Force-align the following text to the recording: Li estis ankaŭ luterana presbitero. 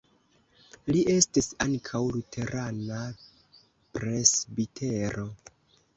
Li 0.93 1.01
estis 1.15 1.49
ankaŭ 1.65 2.01
luterana 2.15 3.03
presbitero. 3.99 5.29